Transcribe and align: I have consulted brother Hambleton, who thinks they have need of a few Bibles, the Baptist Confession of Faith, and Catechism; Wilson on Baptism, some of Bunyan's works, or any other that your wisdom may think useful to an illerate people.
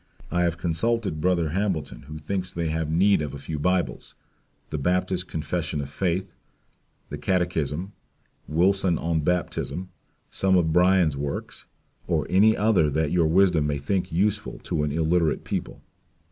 I 0.31 0.41
have 0.41 0.57
consulted 0.57 1.21
brother 1.21 1.49
Hambleton, 1.49 2.05
who 2.07 2.17
thinks 2.17 2.49
they 2.49 2.69
have 2.69 2.89
need 2.89 3.21
of 3.21 3.35
a 3.35 3.37
few 3.37 3.59
Bibles, 3.59 4.15
the 4.71 4.79
Baptist 4.79 5.27
Confession 5.27 5.79
of 5.79 5.91
Faith, 5.91 6.33
and 7.11 7.21
Catechism; 7.21 7.91
Wilson 8.47 8.97
on 8.97 9.19
Baptism, 9.19 9.89
some 10.31 10.57
of 10.57 10.73
Bunyan's 10.73 11.15
works, 11.17 11.65
or 12.07 12.25
any 12.31 12.57
other 12.57 12.89
that 12.89 13.11
your 13.11 13.27
wisdom 13.27 13.67
may 13.67 13.77
think 13.77 14.11
useful 14.11 14.57
to 14.63 14.81
an 14.81 14.91
illerate 14.91 15.43
people. 15.43 15.83